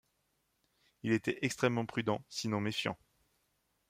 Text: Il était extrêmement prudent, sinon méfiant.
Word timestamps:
Il 1.03 1.11
était 1.11 1.37
extrêmement 1.43 1.85
prudent, 1.85 2.23
sinon 2.27 2.59
méfiant. 2.59 2.97